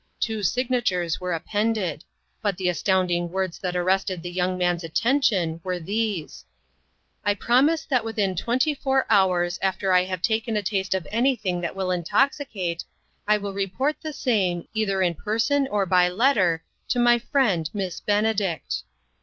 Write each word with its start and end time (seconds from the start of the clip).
Two 0.19 0.41
signatures 0.41 1.21
were 1.21 1.31
appended; 1.31 2.03
but 2.41 2.57
the 2.57 2.69
astounding 2.69 3.29
words 3.29 3.59
that 3.59 3.75
arrested 3.75 4.23
the 4.23 4.31
young 4.31 4.57
man's 4.57 4.83
attention 4.83 5.61
were 5.63 5.79
these:" 5.79 6.43
I 7.23 7.35
promise 7.35 7.85
that 7.85 8.03
within 8.03 8.35
twenty 8.35 8.73
four 8.73 9.05
hours 9.11 9.59
after 9.61 9.93
I 9.93 10.05
have 10.05 10.23
taken 10.23 10.57
a 10.57 10.63
taste 10.63 10.95
of 10.95 11.07
anything 11.11 11.61
that 11.61 11.75
will 11.75 11.91
intoxicate, 11.91 12.83
I 13.27 13.37
will 13.37 13.53
report 13.53 13.95
the 14.01 14.11
same, 14.11 14.67
either 14.73 15.03
in 15.03 15.13
person 15.13 15.67
or 15.69 15.85
by 15.85 16.09
letter, 16.09 16.63
to 16.87 16.97
my 16.97 17.19
friend, 17.19 17.69
Miss 17.71 17.99
Benedict." 17.99 18.81